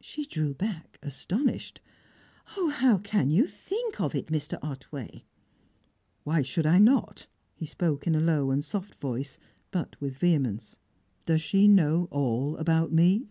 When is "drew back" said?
0.24-0.98